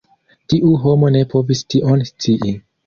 Tiu 0.53 0.71
homo 0.85 1.11
ne 1.17 1.23
povis 1.37 1.65
tion 1.75 2.09
scii. 2.13 2.61